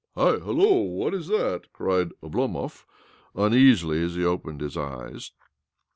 [0.17, 0.37] "Hi!
[0.37, 1.11] Hullo!
[1.11, 2.85] Who is that?" cried Obl( mov
[3.35, 5.29] uneasily as he opened his eyes.